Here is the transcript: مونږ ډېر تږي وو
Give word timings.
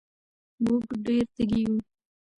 مونږ 0.63 0.85
ډېر 1.05 1.25
تږي 1.35 1.63
وو 1.69 1.77